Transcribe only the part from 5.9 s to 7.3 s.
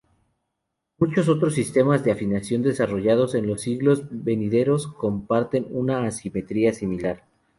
asimetría similar.